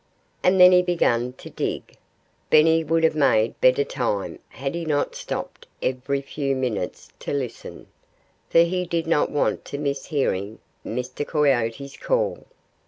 [0.41, 1.95] And then he began to dig.
[2.49, 7.85] Benny would have made better time had he not stopped every few minutes to listen;
[8.49, 11.23] for he did not want to miss hearing Mr.
[11.27, 12.47] Coyote's call.